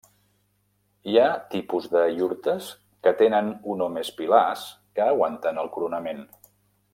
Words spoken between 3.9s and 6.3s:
més pilars que aguanten el coronament.